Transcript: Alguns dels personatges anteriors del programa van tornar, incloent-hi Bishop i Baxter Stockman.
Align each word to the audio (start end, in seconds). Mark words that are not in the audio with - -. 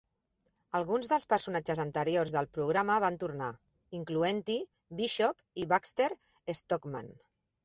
Alguns 0.77 1.09
dels 1.09 1.27
personatges 1.33 1.81
anteriors 1.83 2.33
del 2.35 2.49
programa 2.59 2.95
van 3.03 3.19
tornar, 3.25 3.51
incloent-hi 3.99 4.57
Bishop 5.03 5.45
i 5.65 5.69
Baxter 5.75 6.09
Stockman. 6.63 7.15